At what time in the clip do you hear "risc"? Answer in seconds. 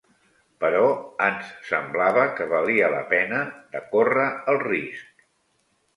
4.69-5.29